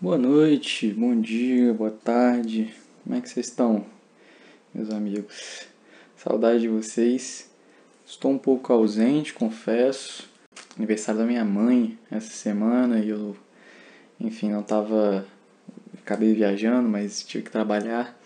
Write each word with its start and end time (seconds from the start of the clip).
Boa 0.00 0.16
noite, 0.16 0.90
bom 0.94 1.20
dia, 1.20 1.74
boa 1.74 1.90
tarde. 1.90 2.74
Como 3.04 3.14
é 3.14 3.20
que 3.20 3.28
vocês 3.28 3.48
estão, 3.48 3.84
meus 4.72 4.88
amigos? 4.88 5.66
Saudade 6.16 6.60
de 6.60 6.68
vocês. 6.68 7.50
Estou 8.06 8.30
um 8.30 8.38
pouco 8.38 8.72
ausente, 8.72 9.34
confesso. 9.34 10.30
Aniversário 10.78 11.20
da 11.20 11.26
minha 11.26 11.44
mãe 11.44 11.98
essa 12.10 12.30
semana 12.30 13.00
e 13.00 13.10
eu, 13.10 13.36
enfim, 14.18 14.50
não 14.50 14.62
tava. 14.62 15.26
Acabei 16.00 16.32
viajando, 16.32 16.88
mas 16.88 17.22
tive 17.22 17.44
que 17.44 17.50
trabalhar 17.50 18.18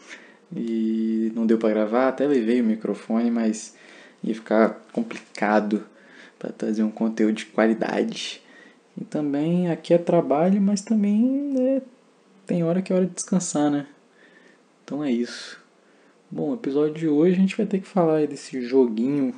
e 0.55 1.33
não 1.35 1.47
deu 1.47 1.59
para 1.59 1.71
gravar. 1.71 2.09
Até 2.09 2.27
levei 2.27 2.61
o 2.61 2.65
microfone, 2.65 3.31
mas 3.31 3.75
ia 4.23 4.35
ficar 4.35 4.83
complicado 4.93 5.85
para 6.39 6.53
trazer 6.53 6.83
um 6.83 6.91
conteúdo 6.91 7.35
de 7.35 7.47
qualidade. 7.47 8.43
E 9.01 9.05
também 9.05 9.71
aqui 9.71 9.93
é 9.93 9.99
trabalho, 9.99 10.61
mas 10.61 10.81
também 10.81 11.23
né, 11.23 11.83
tem 12.47 12.63
hora 12.63 12.81
que 12.81 12.93
é 12.93 12.97
hora 12.97 13.07
de 13.07 13.13
descansar, 13.13 13.71
né? 13.71 13.87
Então 14.85 15.03
é 15.03 15.11
isso. 15.11 15.61
Bom, 16.31 16.55
episódio 16.55 16.95
de 16.95 17.09
hoje 17.09 17.37
a 17.37 17.41
gente 17.41 17.57
vai 17.57 17.67
ter 17.67 17.81
que 17.81 17.87
falar 17.87 18.27
desse 18.27 18.61
joguinho 18.63 19.35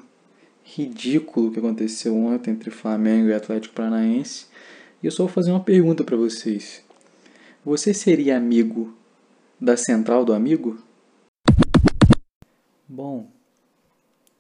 ridículo 0.65 1.53
que 1.53 1.59
aconteceu 1.59 2.17
ontem 2.17 2.51
entre 2.51 2.71
Flamengo 2.71 3.29
e 3.29 3.35
Atlético 3.35 3.75
Paranaense. 3.75 4.47
E 5.03 5.07
eu 5.07 5.13
só 5.13 5.25
vou 5.25 5.33
fazer 5.33 5.53
uma 5.53 5.61
pergunta 5.61 6.03
para 6.03 6.17
vocês. 6.17 6.85
Você 7.65 7.95
seria 7.95 8.37
amigo 8.37 8.95
da 9.61 9.77
central 9.77 10.25
do 10.25 10.33
amigo? 10.33 10.79
Bom, 12.89 13.29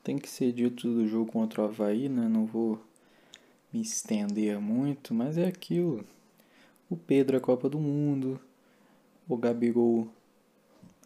tem 0.05 0.19
que 0.19 0.29
ser 0.29 0.53
dito 0.53 0.89
do 0.89 1.09
jogo 1.09 1.33
contra 1.33 1.63
o 1.63 1.65
Havaí, 1.65 2.09
né? 2.09 2.29
Não 2.29 2.47
vou 2.47 2.81
me 3.73 3.81
estender 3.81 4.61
muito, 4.61 5.13
mas 5.13 5.37
é 5.37 5.47
aquilo. 5.47 6.05
O 6.89 6.97
Pedro 6.97 7.37
é 7.37 7.41
Copa 7.41 7.69
do 7.69 7.81
Mundo, 7.81 8.41
o 9.29 9.37
Gabigol 9.37 10.09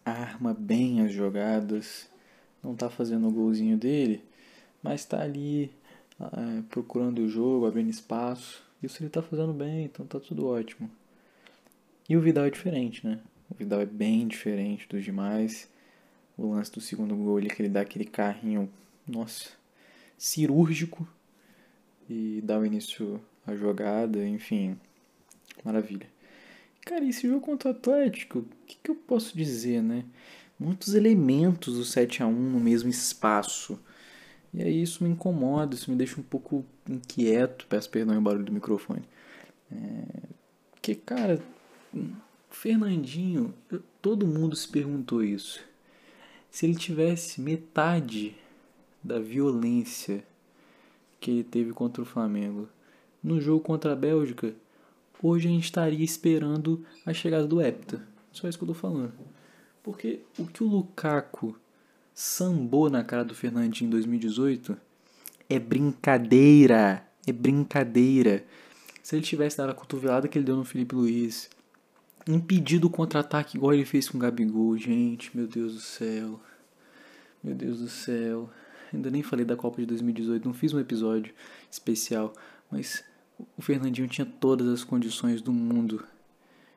arma 0.05 0.53
bem 0.53 1.01
as 1.01 1.13
jogadas, 1.13 2.11
não 2.63 2.75
tá 2.75 2.91
fazendo 2.91 3.29
o 3.29 3.33
golzinho 3.33 3.79
dele, 3.79 4.23
mas 4.83 5.07
tá 5.07 5.23
ali 5.23 5.71
é, 6.21 6.63
procurando 6.69 7.21
o 7.21 7.29
jogo, 7.29 7.67
abrindo 7.67 7.89
espaço. 7.89 8.63
Isso 8.83 9.03
ele 9.03 9.09
tá 9.09 9.23
fazendo 9.23 9.55
bem, 9.55 9.85
então 9.85 10.07
tá 10.07 10.21
tudo 10.21 10.47
ótimo. 10.47 10.91
E 12.07 12.19
o 12.19 12.21
Vidal 12.21 12.45
é 12.45 12.51
diferente, 12.51 13.07
né? 13.07 13.19
O 13.49 13.55
Vidal 13.55 13.81
é 13.81 13.87
bem 13.87 14.29
diferente 14.29 14.87
dos 14.87 15.03
demais. 15.03 15.71
O 16.41 16.53
lance 16.53 16.73
do 16.73 16.81
segundo 16.81 17.15
gol, 17.15 17.39
que 17.39 17.61
ele 17.61 17.69
dá 17.69 17.83
aquele 17.83 18.07
carrinho, 18.07 18.71
nossa, 19.07 19.51
cirúrgico 20.17 21.07
e 22.09 22.41
dá 22.43 22.59
o 22.59 22.65
início 22.65 23.21
à 23.47 23.55
jogada, 23.55 24.27
enfim, 24.27 24.75
maravilha. 25.63 26.07
Cara, 26.87 27.05
esse 27.05 27.29
jogo 27.29 27.43
contra 27.43 27.69
o 27.69 27.73
Atlético, 27.73 28.39
o 28.39 28.47
que, 28.67 28.79
que 28.83 28.91
eu 28.91 28.95
posso 28.95 29.37
dizer, 29.37 29.83
né? 29.83 30.07
Muitos 30.59 30.95
elementos 30.95 31.77
do 31.77 31.85
7 31.85 32.23
a 32.23 32.27
1 32.27 32.33
no 32.33 32.59
mesmo 32.59 32.89
espaço. 32.89 33.79
E 34.55 34.63
aí 34.63 34.83
isso 34.83 35.05
me 35.05 35.11
incomoda, 35.11 35.75
isso 35.75 35.91
me 35.91 35.97
deixa 35.97 36.19
um 36.19 36.25
pouco 36.25 36.65
inquieto, 36.89 37.67
peço 37.69 37.91
perdão 37.91 38.19
em 38.19 38.23
barulho 38.23 38.47
do 38.47 38.53
microfone. 38.53 39.03
É, 39.71 40.23
porque, 40.71 40.95
cara, 40.95 41.39
Fernandinho, 42.49 43.53
todo 44.01 44.27
mundo 44.27 44.57
se 44.57 44.67
perguntou 44.67 45.23
isso. 45.23 45.70
Se 46.51 46.67
ele 46.67 46.75
tivesse 46.75 47.41
metade 47.41 48.37
da 49.03 49.19
violência 49.19 50.25
que 51.19 51.31
ele 51.31 51.45
teve 51.45 51.73
contra 51.73 52.03
o 52.03 52.07
Flamengo. 52.07 52.69
No 53.23 53.41
jogo 53.41 53.63
contra 53.63 53.93
a 53.93 53.97
Bélgica, 53.97 54.55
hoje 55.23 55.49
a 55.49 55.51
gente 55.51 55.65
estaria 55.65 56.05
esperando 56.05 56.85
a 57.05 57.13
chegada 57.13 57.47
do 57.47 57.61
Hepta. 57.61 58.03
Só 58.33 58.49
isso 58.49 58.59
que 58.59 58.65
eu 58.65 58.69
tô 58.69 58.75
falando. 58.75 59.13
Porque 59.83 60.21
o 60.39 60.47
que 60.47 60.63
o 60.63 60.67
Lukaku 60.67 61.57
sambou 62.15 62.89
na 62.89 63.05
cara 63.05 63.25
do 63.25 63.35
Fernandinho 63.35 63.89
em 63.89 63.91
2018 63.91 64.77
é 65.49 65.59
brincadeira. 65.59 67.05
É 67.27 67.33
brincadeira. 67.33 68.45
Se 69.03 69.17
ele 69.17 69.23
tivesse 69.23 69.59
dado 69.59 69.71
a 69.71 69.75
cotovelada 69.75 70.29
que 70.29 70.39
ele 70.39 70.45
deu 70.45 70.57
no 70.57 70.65
Felipe 70.65 70.95
Luiz, 70.95 71.51
impedido 72.27 72.87
o 72.87 72.91
contra-ataque 72.91 73.57
igual 73.57 73.75
ele 73.75 73.85
fez 73.85 74.09
com 74.09 74.19
o 74.19 74.21
Gabigol, 74.21 74.77
gente, 74.77 75.37
meu 75.37 75.47
Deus 75.47 75.75
do 75.75 75.81
céu. 75.81 76.41
Meu 77.43 77.55
Deus 77.55 77.79
do 77.81 77.89
céu. 77.89 78.51
Ainda 78.93 79.11
nem 79.11 79.23
falei 79.23 79.45
da 79.45 79.57
Copa 79.57 79.81
de 79.81 79.87
2018, 79.87 80.45
não 80.45 80.53
fiz 80.53 80.73
um 80.73 80.81
episódio 80.81 81.33
especial, 81.71 82.33
mas 82.71 83.05
o 83.57 83.63
Fernandinho 83.63 84.09
tinha 84.09 84.27
todas 84.27 84.69
as 84.69 84.85
condições 84.85 85.41
do 85.41 85.53
mundo 85.53 86.05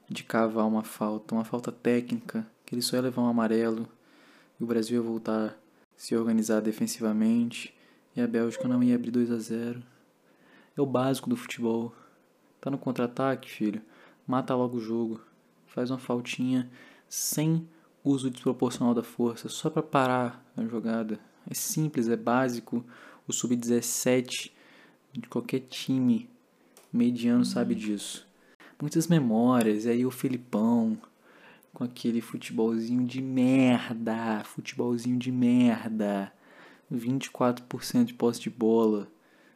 de 0.07 0.23
cavar 0.23 0.67
uma 0.67 0.83
falta, 0.83 1.33
uma 1.33 1.43
falta 1.43 1.71
técnica, 1.71 2.45
que 2.65 2.75
ele 2.75 2.81
só 2.81 2.95
ia 2.95 3.01
levar 3.01 3.23
um 3.23 3.27
amarelo 3.27 3.87
e 4.59 4.63
o 4.63 4.67
Brasil 4.67 5.01
ia 5.01 5.07
voltar 5.07 5.47
a 5.47 5.53
se 5.97 6.15
organizar 6.15 6.61
defensivamente 6.61 7.73
e 8.15 8.21
a 8.21 8.27
Bélgica 8.27 8.67
não 8.67 8.83
ia 8.83 8.95
abrir 8.95 9.11
2 9.11 9.31
a 9.31 9.37
0. 9.37 9.83
É 10.77 10.81
o 10.81 10.85
básico 10.85 11.29
do 11.29 11.35
futebol. 11.35 11.93
Tá 12.61 12.69
no 12.69 12.77
contra-ataque, 12.77 13.49
filho. 13.49 13.81
Mata 14.25 14.55
logo 14.55 14.77
o 14.77 14.81
jogo. 14.81 15.19
Faz 15.73 15.89
uma 15.89 15.97
faltinha 15.97 16.69
sem 17.09 17.67
uso 18.03 18.29
desproporcional 18.29 18.93
da 18.93 19.03
força, 19.03 19.49
só 19.49 19.69
para 19.69 19.81
parar 19.81 20.45
a 20.55 20.63
jogada. 20.63 21.19
É 21.49 21.53
simples, 21.53 22.07
é 22.07 22.15
básico. 22.15 22.85
O 23.27 23.33
sub-17 23.33 24.51
de 25.11 25.27
qualquer 25.27 25.61
time 25.61 26.29
mediano 26.91 27.43
sabe 27.43 27.73
disso. 27.73 28.27
Muitas 28.79 29.07
memórias, 29.07 29.85
e 29.85 29.89
aí 29.89 30.05
o 30.05 30.11
Felipão 30.11 30.97
com 31.73 31.83
aquele 31.83 32.21
futebolzinho 32.21 33.03
de 33.05 33.21
merda, 33.21 34.43
futebolzinho 34.43 35.17
de 35.17 35.31
merda. 35.31 36.31
24% 36.93 38.05
de 38.05 38.13
posse 38.13 38.41
de 38.41 38.49
bola, 38.51 39.07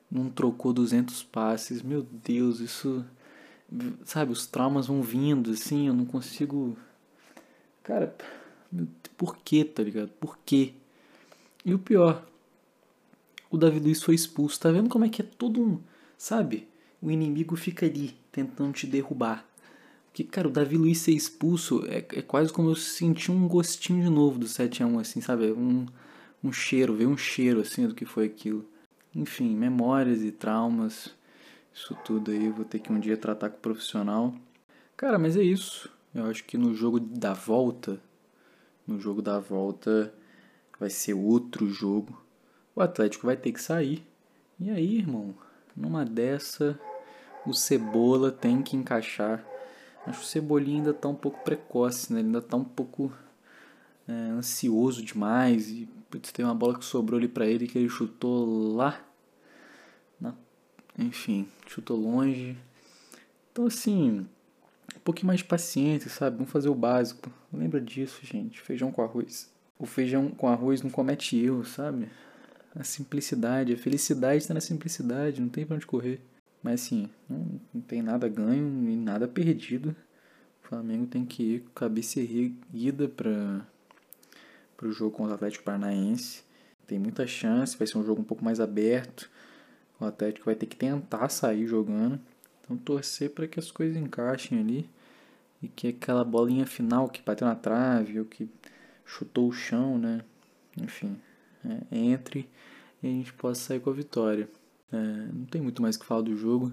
não 0.10 0.30
trocou 0.30 0.74
200 0.74 1.22
passes. 1.24 1.84
Meu 1.84 2.02
Deus, 2.02 2.60
isso 2.60 3.06
sabe, 4.06 4.32
os 4.32 4.46
traumas 4.46 4.88
vão 4.88 5.02
vindo 5.02 5.52
assim, 5.52 5.88
eu 5.88 5.94
não 5.94 6.06
consigo 6.06 6.78
Cara, 7.88 8.14
por 9.16 9.38
que, 9.38 9.64
tá 9.64 9.82
ligado? 9.82 10.10
Por 10.20 10.38
quê? 10.46 10.74
E 11.64 11.74
o 11.74 11.80
pior, 11.80 12.28
o 13.50 13.58
Davi 13.58 13.80
Luiz 13.80 14.04
foi 14.04 14.14
expulso. 14.14 14.60
Tá 14.60 14.70
vendo 14.70 14.90
como 14.90 15.06
é 15.06 15.10
que 15.10 15.22
é 15.22 15.26
todo 15.26 15.62
um. 15.62 15.80
Sabe? 16.18 16.68
O 17.02 17.10
inimigo 17.10 17.56
fica 17.56 17.86
ali, 17.86 18.14
tentando 18.30 18.74
te 18.74 18.86
derrubar. 18.86 19.46
Porque, 20.08 20.26
cara, 20.26 20.50
o 20.50 20.52
Davi 20.52 20.76
Luiz 20.76 20.98
ser 20.98 21.14
expulso 21.14 21.86
é, 21.88 22.00
é 22.00 22.22
quase 22.22 22.52
como 22.52 22.70
eu 22.70 22.76
senti 22.76 23.32
um 23.32 23.48
gostinho 23.48 24.04
de 24.04 24.10
novo 24.10 24.38
do 24.38 24.48
7x1, 24.48 25.00
assim, 25.00 25.22
sabe? 25.22 25.54
Um, 25.54 25.86
um 26.44 26.52
cheiro, 26.52 26.94
ver 26.94 27.08
um 27.08 27.16
cheiro, 27.16 27.62
assim, 27.62 27.88
do 27.88 27.96
que 27.96 28.04
foi 28.04 28.26
aquilo. 28.26 28.66
Enfim, 29.16 29.56
memórias 29.56 30.24
e 30.24 30.32
traumas. 30.32 31.10
Isso 31.78 31.96
tudo 32.04 32.32
aí 32.32 32.48
eu 32.48 32.54
vou 32.54 32.66
ter 32.66 32.80
que 32.80 32.92
um 32.92 33.00
dia 33.00 33.16
tratar 33.16 33.52
com 33.52 33.58
o 33.58 33.62
profissional. 33.62 34.34
Cara, 34.98 35.20
mas 35.20 35.38
é 35.38 35.44
isso. 35.44 35.88
Eu 36.14 36.26
acho 36.26 36.44
que 36.44 36.58
no 36.58 36.74
jogo 36.74 37.00
da 37.00 37.34
volta. 37.34 38.02
No 38.88 39.00
jogo 39.00 39.22
da 39.22 39.40
volta 39.40 40.12
vai 40.80 40.90
ser 40.90 41.14
outro 41.14 41.70
jogo. 41.70 42.20
O 42.76 42.82
Atlético 42.82 43.28
vai 43.28 43.38
ter 43.38 43.52
que 43.52 43.62
sair. 43.62 44.04
E 44.60 44.72
aí, 44.72 44.98
irmão, 44.98 45.36
numa 45.76 46.04
dessa, 46.04 46.80
o 47.46 47.54
Cebola 47.54 48.32
tem 48.32 48.64
que 48.64 48.76
encaixar. 48.76 49.46
Acho 50.08 50.22
que 50.22 50.26
o 50.26 50.28
Cebolinha 50.28 50.78
ainda 50.78 50.96
tá 50.96 51.08
um 51.08 51.16
pouco 51.16 51.44
precoce, 51.44 52.12
né? 52.12 52.22
Ele 52.22 52.30
ainda 52.30 52.42
tá 52.42 52.58
um 52.58 52.64
pouco 52.64 53.14
é, 54.08 54.12
ansioso 54.12 55.06
demais. 55.06 55.70
E 55.70 55.88
putz, 56.10 56.32
tem 56.32 56.44
uma 56.44 56.56
bola 56.56 56.80
que 56.80 56.86
sobrou 56.86 57.20
ali 57.20 57.28
para 57.28 57.46
ele 57.46 57.68
que 57.68 57.78
ele 57.78 57.88
chutou 57.88 58.74
lá. 58.76 59.00
Na... 60.20 60.34
Enfim, 60.98 61.48
chutou 61.68 61.98
longe. 61.98 62.58
Então, 63.52 63.68
assim, 63.68 64.26
um 64.96 65.00
pouquinho 65.04 65.28
mais 65.28 65.40
de 65.40 65.46
paciência, 65.46 66.10
sabe? 66.10 66.38
Vamos 66.38 66.52
fazer 66.52 66.70
o 66.70 66.76
básico. 66.76 67.32
Lembra 67.54 67.80
disso, 67.80 68.20
gente. 68.24 68.62
Feijão 68.62 68.92
com 68.92 69.02
arroz 69.02 69.50
o 69.80 69.86
feijão 69.86 70.30
com 70.30 70.48
arroz 70.48 70.82
não 70.82 70.90
comete 70.90 71.38
erro, 71.38 71.64
sabe? 71.64 72.10
A 72.76 72.84
simplicidade, 72.84 73.74
a 73.74 73.78
felicidade 73.78 74.38
está 74.38 74.54
na 74.54 74.62
simplicidade, 74.62 75.42
não 75.42 75.50
tem 75.50 75.66
pra 75.66 75.76
onde 75.76 75.86
correr. 75.86 76.20
Mas 76.62 76.82
assim, 76.82 77.10
não, 77.30 77.60
não 77.74 77.82
tem 77.82 78.02
nada 78.02 78.28
ganho 78.28 78.90
e 78.90 78.96
nada 78.96 79.28
perdido. 79.28 79.96
O 80.64 80.68
Flamengo 80.68 81.06
tem 81.06 81.26
que 81.26 81.44
ir 81.44 81.60
com 81.62 81.70
a 81.70 81.80
cabeça 81.80 82.20
erguida 82.20 83.08
para 83.08 83.66
o 84.82 84.92
jogo 84.92 85.16
contra 85.16 85.34
o 85.34 85.36
Atlético 85.36 85.64
Paranaense. 85.64 86.44
Tem 86.86 87.00
muita 87.00 87.26
chance, 87.28 87.78
vai 87.78 87.88
ser 87.88 87.98
um 87.98 88.04
jogo 88.04 88.22
um 88.22 88.26
pouco 88.26 88.44
mais 88.44 88.60
aberto. 88.60 89.30
O 90.00 90.06
Atlético 90.06 90.46
vai 90.46 90.56
ter 90.56 90.66
que 90.66 90.76
tentar 90.76 91.30
sair 91.30 91.66
jogando. 91.66 92.20
Então 92.64 92.78
torcer 92.78 93.32
para 93.32 93.48
que 93.48 93.60
as 93.60 93.72
coisas 93.72 93.96
encaixem 93.98 94.60
ali 94.60 94.90
e 95.62 95.68
que 95.68 95.88
aquela 95.88 96.24
bolinha 96.24 96.66
final 96.66 97.08
que 97.10 97.22
bateu 97.22 97.48
na 97.48 97.56
trave 97.56 98.20
ou 98.20 98.26
que 98.26 98.50
chutou 99.06 99.48
o 99.48 99.54
chão, 99.54 99.98
né? 99.98 100.22
Enfim, 100.80 101.18
é, 101.66 101.98
entre 101.98 102.48
e 103.02 103.08
a 103.08 103.10
gente 103.10 103.34
possa 103.34 103.62
sair 103.62 103.80
com 103.80 103.90
a 103.90 103.94
vitória. 103.94 104.50
É, 104.92 104.98
não 104.98 105.46
tem 105.46 105.62
muito 105.62 105.82
mais 105.82 105.98
que 105.98 106.06
falar 106.06 106.22
do 106.22 106.36
jogo. 106.36 106.72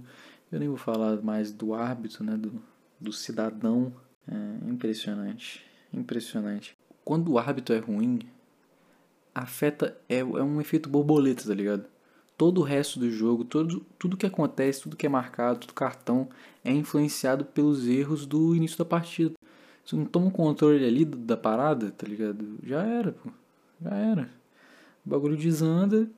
Eu 0.50 0.59
nem 0.59 0.69
vou 0.69 0.77
falar 0.77 1.20
mais 1.23 1.53
do 1.53 1.75
árbitro, 1.75 2.25
né, 2.25 2.37
do, 2.37 2.62
do 3.00 3.12
cidadão. 3.12 3.93
É 4.27 4.69
impressionante, 4.69 5.65
impressionante. 5.93 6.77
Quando 7.05 7.32
o 7.32 7.38
árbitro 7.38 7.75
é 7.75 7.79
ruim, 7.79 8.20
afeta 9.35 9.97
é, 10.09 10.19
é 10.19 10.25
um 10.25 10.61
efeito 10.61 10.88
borboleta, 10.88 11.44
tá 11.44 11.55
ligado? 11.55 11.85
Todo 12.37 12.61
o 12.61 12.65
resto 12.65 12.99
do 12.99 13.11
jogo, 13.11 13.45
todo, 13.45 13.85
tudo 13.99 14.17
que 14.17 14.27
acontece, 14.27 14.83
tudo 14.83 14.97
que 14.97 15.07
é 15.07 15.09
marcado, 15.09 15.61
tudo 15.61 15.73
cartão 15.73 16.29
é 16.65 16.73
influenciado 16.73 17.45
pelos 17.45 17.87
erros 17.87 18.27
do 18.27 18.55
início 18.55 18.77
da 18.79 18.85
partida. 18.85 19.35
Se 19.85 19.95
não 19.95 20.05
toma 20.05 20.29
o 20.29 20.31
controle 20.31 20.85
ali 20.85 21.05
da 21.05 21.37
parada, 21.37 21.91
tá 21.91 22.07
ligado? 22.07 22.59
Já 22.63 22.83
era, 22.83 23.13
pô. 23.13 23.31
Já 23.83 23.95
era. 23.95 24.31
O 25.05 25.11
bagulho 25.11 25.37
desanda 25.37 26.09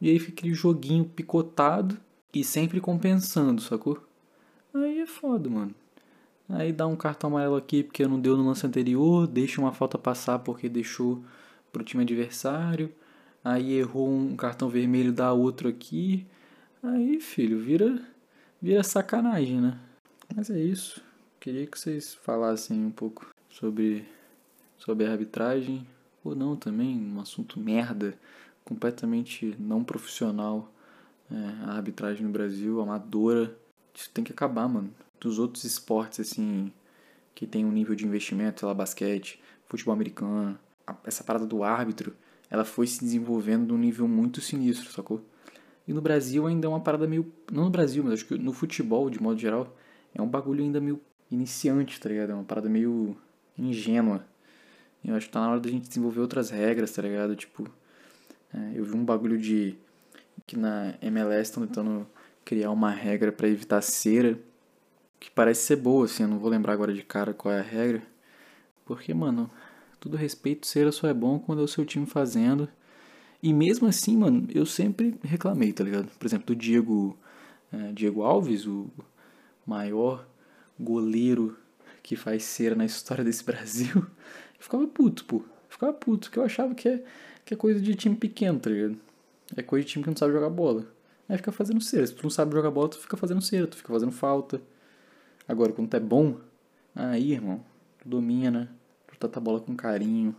e 0.00 0.10
aí 0.10 0.18
fica 0.18 0.40
aquele 0.40 0.54
joguinho 0.54 1.04
picotado 1.04 1.96
e 2.34 2.44
sempre 2.44 2.80
compensando, 2.80 3.62
sacou? 3.62 3.98
Aí 4.74 5.00
é 5.00 5.06
foda, 5.06 5.48
mano. 5.48 5.74
Aí 6.48 6.72
dá 6.72 6.86
um 6.86 6.94
cartão 6.94 7.30
amarelo 7.30 7.56
aqui 7.56 7.82
porque 7.82 8.06
não 8.06 8.20
deu 8.20 8.36
no 8.36 8.46
lance 8.46 8.66
anterior, 8.66 9.26
deixa 9.26 9.60
uma 9.60 9.72
falta 9.72 9.98
passar 9.98 10.38
porque 10.40 10.68
deixou 10.68 11.24
pro 11.72 11.82
time 11.82 12.02
adversário. 12.02 12.92
Aí 13.48 13.74
errou 13.74 14.08
um 14.08 14.34
cartão 14.34 14.68
vermelho, 14.68 15.12
dá 15.12 15.32
outro 15.32 15.68
aqui. 15.68 16.26
Aí, 16.82 17.20
filho, 17.20 17.60
vira 17.60 18.04
vira 18.60 18.82
sacanagem, 18.82 19.60
né? 19.60 19.78
Mas 20.34 20.50
é 20.50 20.58
isso. 20.58 21.00
Queria 21.38 21.64
que 21.64 21.78
vocês 21.78 22.12
falassem 22.12 22.84
um 22.84 22.90
pouco 22.90 23.32
sobre 23.48 24.04
sobre 24.76 25.06
a 25.06 25.12
arbitragem 25.12 25.86
ou 26.24 26.34
não 26.34 26.56
também, 26.56 26.98
um 26.98 27.20
assunto 27.20 27.60
merda 27.60 28.18
completamente 28.64 29.54
não 29.60 29.84
profissional 29.84 30.68
é, 31.30 31.36
a 31.66 31.74
arbitragem 31.74 32.26
no 32.26 32.32
Brasil, 32.32 32.80
amadora. 32.80 33.56
Isso 33.94 34.10
tem 34.10 34.24
que 34.24 34.32
acabar, 34.32 34.68
mano. 34.68 34.92
Dos 35.20 35.38
outros 35.38 35.62
esportes, 35.62 36.18
assim, 36.18 36.72
que 37.32 37.46
tem 37.46 37.64
um 37.64 37.70
nível 37.70 37.94
de 37.94 38.04
investimento, 38.04 38.58
sei 38.58 38.66
lá, 38.66 38.74
basquete, 38.74 39.40
futebol 39.68 39.94
americano, 39.94 40.58
essa 41.04 41.22
parada 41.22 41.46
do 41.46 41.62
árbitro, 41.62 42.12
ela 42.50 42.64
foi 42.64 42.86
se 42.86 43.00
desenvolvendo 43.00 43.68
num 43.68 43.78
nível 43.78 44.06
muito 44.06 44.40
sinistro, 44.40 44.90
sacou? 44.92 45.22
E 45.86 45.92
no 45.92 46.00
Brasil 46.00 46.46
ainda 46.46 46.66
é 46.66 46.68
uma 46.68 46.80
parada 46.80 47.06
meio. 47.06 47.32
Não 47.50 47.64
no 47.64 47.70
Brasil, 47.70 48.02
mas 48.02 48.14
acho 48.14 48.26
que 48.26 48.36
no 48.36 48.52
futebol, 48.52 49.08
de 49.08 49.22
modo 49.22 49.38
geral, 49.38 49.76
é 50.14 50.20
um 50.20 50.26
bagulho 50.28 50.62
ainda 50.62 50.80
meio 50.80 51.00
iniciante, 51.30 52.00
tá 52.00 52.08
ligado? 52.08 52.30
É 52.30 52.34
uma 52.34 52.44
parada 52.44 52.68
meio 52.68 53.16
ingênua. 53.56 54.24
Eu 55.04 55.14
acho 55.14 55.26
que 55.26 55.32
tá 55.32 55.40
na 55.40 55.50
hora 55.50 55.60
da 55.60 55.70
gente 55.70 55.88
desenvolver 55.88 56.20
outras 56.20 56.50
regras, 56.50 56.90
tá 56.90 57.02
ligado? 57.02 57.36
Tipo, 57.36 57.68
é, 58.52 58.72
eu 58.74 58.84
vi 58.84 58.94
um 58.94 59.04
bagulho 59.04 59.38
de. 59.38 59.76
que 60.46 60.56
na 60.56 60.94
MLS 61.00 61.50
estão 61.50 61.66
tentando 61.66 62.06
criar 62.44 62.70
uma 62.70 62.90
regra 62.90 63.30
para 63.30 63.48
evitar 63.48 63.80
cera, 63.82 64.38
que 65.20 65.30
parece 65.30 65.62
ser 65.62 65.76
boa, 65.76 66.04
assim, 66.04 66.24
eu 66.24 66.28
não 66.28 66.38
vou 66.38 66.50
lembrar 66.50 66.72
agora 66.72 66.92
de 66.92 67.02
cara 67.02 67.32
qual 67.32 67.54
é 67.54 67.60
a 67.60 67.62
regra. 67.62 68.02
Porque, 68.84 69.12
mano, 69.14 69.50
tudo 70.00 70.16
respeito, 70.16 70.66
cera 70.66 70.92
só 70.92 71.08
é 71.08 71.14
bom 71.14 71.38
quando 71.38 71.60
é 71.60 71.64
o 71.64 71.68
seu 71.68 71.84
time 71.84 72.06
fazendo. 72.06 72.68
E 73.42 73.52
mesmo 73.52 73.86
assim, 73.86 74.16
mano, 74.16 74.48
eu 74.54 74.66
sempre 74.66 75.18
reclamei, 75.22 75.72
tá 75.72 75.84
ligado? 75.84 76.08
Por 76.18 76.26
exemplo, 76.26 76.46
do 76.46 76.56
Diego, 76.56 77.16
é, 77.72 77.92
Diego 77.92 78.22
Alves, 78.22 78.66
o 78.66 78.90
maior 79.66 80.26
goleiro 80.78 81.56
que 82.02 82.16
faz 82.16 82.44
cera 82.44 82.74
na 82.74 82.84
história 82.84 83.24
desse 83.24 83.44
Brasil. 83.44 83.96
Eu 83.96 84.62
ficava 84.62 84.86
puto, 84.86 85.24
pô. 85.24 85.36
Eu 85.36 85.44
ficava 85.68 85.92
puto, 85.92 86.28
porque 86.28 86.38
eu 86.38 86.44
achava 86.44 86.74
que 86.74 86.88
é 86.88 87.04
que 87.46 87.54
é 87.54 87.56
coisa 87.56 87.80
de 87.80 87.94
time 87.94 88.16
pequeno, 88.16 88.58
tá 88.58 88.68
ligado? 88.68 88.98
É 89.56 89.62
coisa 89.62 89.86
de 89.86 89.92
time 89.92 90.02
que 90.02 90.10
não 90.10 90.16
sabe 90.16 90.32
jogar 90.32 90.50
bola. 90.50 90.84
Aí 91.28 91.36
fica 91.36 91.52
fazendo 91.52 91.80
cera. 91.80 92.04
Se 92.04 92.12
tu 92.12 92.24
não 92.24 92.30
sabe 92.30 92.52
jogar 92.52 92.72
bola, 92.72 92.88
tu 92.88 92.98
fica 92.98 93.16
fazendo 93.16 93.40
cera, 93.40 93.68
tu 93.68 93.76
fica 93.76 93.92
fazendo 93.92 94.10
falta. 94.10 94.60
Agora, 95.46 95.72
quando 95.72 95.88
tu 95.88 95.96
é 95.96 96.00
bom, 96.00 96.38
aí, 96.92 97.32
irmão, 97.32 97.64
tu 98.00 98.08
domina, 98.08 98.68
tu 98.68 98.75
trata 99.18 99.38
a 99.38 99.42
bola 99.42 99.60
com 99.60 99.74
carinho, 99.74 100.34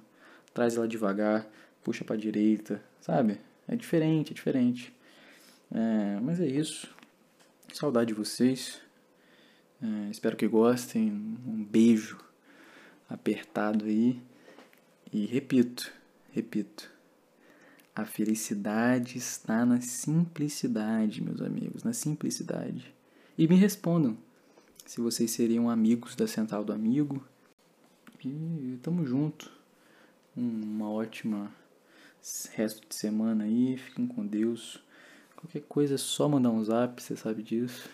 traz 0.53 0.75
ela 0.75 0.87
devagar, 0.87 1.47
puxa 1.83 2.03
pra 2.03 2.15
direita, 2.15 2.81
sabe? 3.01 3.39
É 3.67 3.75
diferente, 3.75 4.31
é 4.31 4.35
diferente. 4.35 4.93
É, 5.71 6.19
mas 6.21 6.39
é 6.39 6.47
isso. 6.47 6.87
Saudade 7.73 8.07
de 8.07 8.13
vocês. 8.13 8.81
É, 9.81 10.09
espero 10.09 10.37
que 10.37 10.47
gostem. 10.47 11.11
Um 11.11 11.63
beijo 11.63 12.17
apertado 13.09 13.85
aí. 13.85 14.21
E 15.11 15.25
repito, 15.25 15.91
repito. 16.31 16.89
A 17.95 18.05
felicidade 18.05 19.17
está 19.17 19.65
na 19.65 19.81
simplicidade, 19.81 21.23
meus 21.23 21.41
amigos, 21.41 21.83
na 21.83 21.93
simplicidade. 21.93 22.93
E 23.37 23.47
me 23.47 23.55
respondam 23.55 24.17
se 24.85 25.01
vocês 25.01 25.31
seriam 25.31 25.69
amigos 25.69 26.15
da 26.15 26.27
Central 26.27 26.63
do 26.63 26.71
Amigo. 26.71 27.25
E 28.25 28.79
tamo 28.81 29.05
junto. 29.05 29.51
Uma 30.35 30.89
ótima 30.89 31.51
resto 32.53 32.87
de 32.87 32.95
semana 32.95 33.43
aí. 33.43 33.77
Fiquem 33.77 34.07
com 34.07 34.25
Deus. 34.25 34.81
Qualquer 35.35 35.61
coisa 35.61 35.95
é 35.95 35.97
só 35.97 36.27
mandar 36.27 36.49
um 36.49 36.63
zap, 36.63 37.01
você 37.01 37.15
sabe 37.15 37.43
disso. 37.43 37.89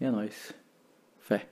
E 0.00 0.04
é 0.04 0.10
nóis. 0.10 0.54
Fé. 1.18 1.48